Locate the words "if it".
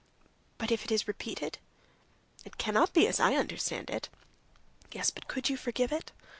0.71-0.91